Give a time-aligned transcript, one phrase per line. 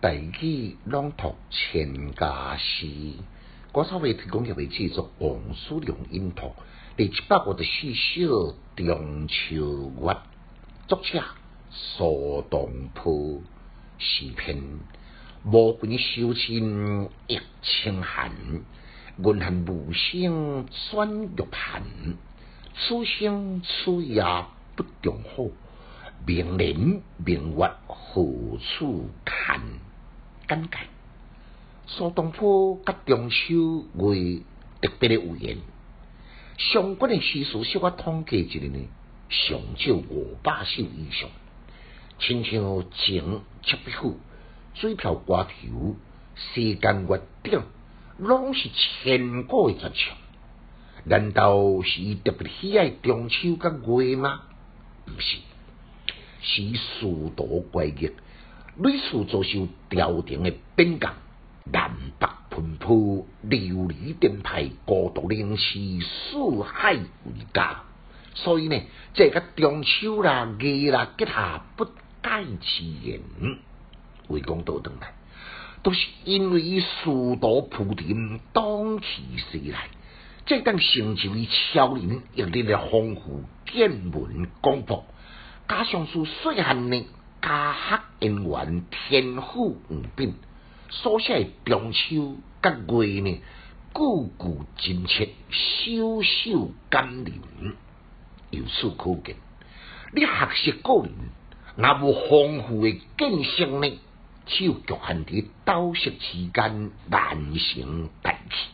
[0.00, 2.86] 大器朗读千家诗，
[3.70, 6.54] 歌手为提供嘅为制作王叔良音图，
[6.96, 10.16] 第七百五十四首中秋月，
[10.88, 11.22] 作者
[11.68, 13.42] 苏东坡，
[13.98, 14.62] 诗篇。
[15.44, 18.32] 无分秋千一清寒，
[19.18, 21.82] 云恨无声转玉盘，
[22.74, 24.24] 此生此夜
[24.76, 25.44] 不重好，
[26.26, 28.24] 明年明月何
[28.78, 29.60] 处看？
[30.50, 30.78] 感慨：
[31.86, 34.42] 苏东坡甲中秋为
[34.82, 35.58] 特别的有缘，
[36.58, 38.88] 相关的诗词，是我统计一下呢，
[39.28, 41.30] 上少五百首以上。
[42.18, 44.18] 亲像情七笔赋、
[44.74, 45.94] 水调歌头、
[46.34, 47.62] 世间月顶，
[48.18, 50.16] 拢是千古的绝唱。
[51.04, 54.42] 难道是特别喜爱中秋甲月吗？
[55.06, 55.38] 毋是，
[56.42, 58.10] 是殊途怪异。
[58.82, 61.12] 屡次遭受朝廷的贬降，
[61.70, 67.82] 南北奔波，流离颠沛，孤独灵兮，四海为家。
[68.32, 68.80] 所以呢，
[69.12, 71.92] 这个中秋啦、月啦，吉下不解
[72.58, 73.20] 之缘。
[74.28, 75.12] 为讲倒转来，
[75.82, 79.90] 都是因为伊殊途铺陈，当其时来，
[80.46, 85.04] 这等成就伊超人一日的丰富见闻广博，
[85.68, 87.04] 加上是细汉呢。
[87.40, 90.34] 家学姻缘，天赋异禀，
[90.88, 93.40] 所写中秋甲月呢，
[93.94, 97.76] 句句真切，首首感人。
[98.50, 99.36] 由此可见，
[100.12, 101.12] 你学习个人，
[101.76, 103.98] 若无丰富诶见识呢，
[104.46, 108.68] 只有局限伫斗色之间，难成大器。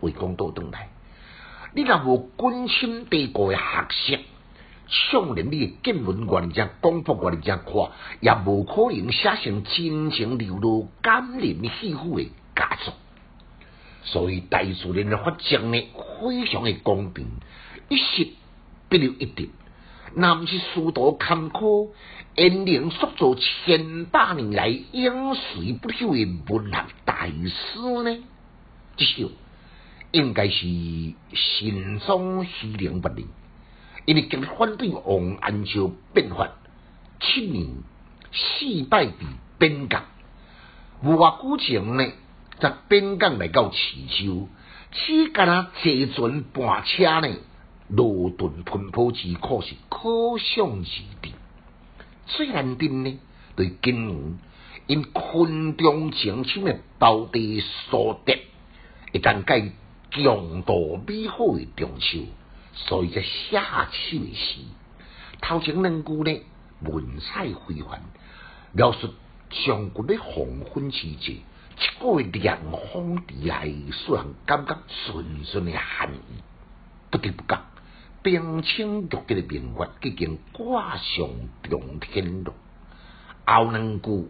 [0.00, 0.88] 为讲倒转来，
[1.74, 4.18] 你若无君亲地国诶学习。
[4.86, 7.90] 上连你见闻原则、广博原则看，
[8.20, 12.94] 也无可能写成真情流露、感人肺腑的佳作。
[14.02, 15.82] 所以大自然的发展呢，
[16.20, 17.26] 非常的公平，
[17.88, 18.28] 一时
[18.88, 19.50] 不留一滴。
[20.16, 21.88] 那毋是殊途坎坷，
[22.36, 28.22] 引领塑造千百年来永垂不朽的文学大师呢？
[28.96, 29.30] 这首
[30.12, 30.66] 应该是
[31.32, 33.26] 心中虚灵不灵。
[34.06, 36.50] 因为极力反对王安石变法，
[37.20, 37.68] 七年
[38.32, 39.14] 四败被
[39.58, 40.02] 边疆。
[41.02, 42.12] 无话古前呢，
[42.60, 43.78] 则边疆来到池
[44.08, 44.48] 州，
[44.92, 47.34] 只干那坐船半车呢，
[47.88, 51.30] 路顿奔波之苦是可想而知。
[52.26, 53.18] 最难定呢，
[53.56, 54.38] 对今年
[54.86, 57.60] 因群众情深的道地
[57.90, 58.38] 所得，
[59.12, 59.72] 一旦该
[60.10, 62.20] 强度美好的中秋。
[62.76, 64.60] 所以才写下去的诗，
[65.40, 66.42] 头前两句呢，
[66.80, 68.02] 文采非凡，
[68.72, 69.14] 描述
[69.50, 71.34] 上古的黄昏之节，
[71.78, 72.58] 一个凉
[72.92, 76.42] 风而来，使人感觉纯纯的寒意。
[77.10, 77.62] 不得不讲，
[78.22, 81.28] 冰清玉洁的明月已经挂上
[81.62, 82.52] 中天了。
[83.46, 84.28] 后两句，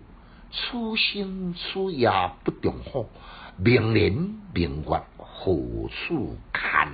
[0.53, 2.11] 此生此夜
[2.45, 3.07] 不中好，
[3.57, 4.13] 明年
[4.53, 6.93] 明月何处看？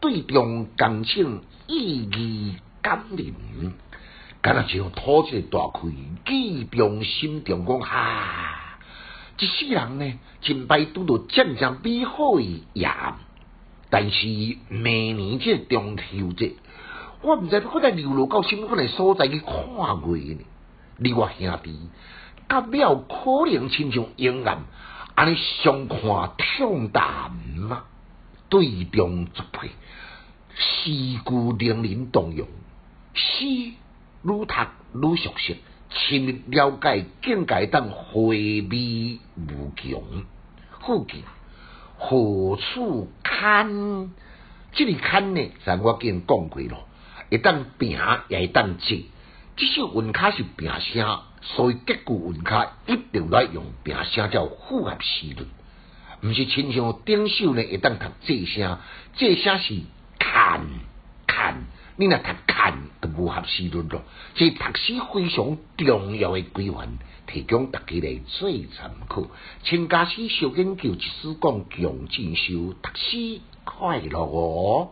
[0.00, 3.72] 对中感情意义感人，
[4.40, 5.92] 敢若像吐一个大气，
[6.24, 8.78] 记中心中讲哈，
[9.38, 12.88] 一世人呢，真歹拄到这样美好诶夜，
[13.90, 14.26] 但是
[14.68, 16.54] 明年这中秋节，
[17.22, 19.52] 我毋知我在流落到什么款的所在去看
[20.12, 20.40] 月呢？
[20.98, 21.76] 你我兄弟，
[22.48, 24.58] 甲了可能亲像阴暗，
[25.16, 25.98] 安尼相看
[26.38, 27.84] 痛淡吗？
[28.48, 29.70] 对中作配。
[30.54, 32.48] 诗句令人动容，
[33.14, 33.74] 诗愈
[34.22, 34.44] 读
[34.94, 35.56] 愈熟悉，
[35.90, 40.02] 深入了解境界，当回味无穷。
[40.80, 41.22] 附近
[41.96, 44.10] 何处看？
[44.72, 45.50] 这里看呢？
[45.64, 46.88] 咱我经讲过咯，
[47.30, 49.04] 一当平也一当直。
[49.56, 50.42] 这首文卡是。
[50.56, 55.46] 平声，所以结句文卡一定来用平声，叫复合诗论。
[56.22, 58.78] 毋是亲像顶首呢，一当读这声，
[59.16, 59.80] 这声是。
[60.20, 60.66] 看，
[61.26, 61.64] 看，
[61.96, 64.02] 你若读看，就无合适论咯。
[64.34, 69.24] 这读诗非常重要诶规范，提供大家来做参考。
[69.62, 74.90] 请家师小研究，一书讲强进修，读诗快乐哦。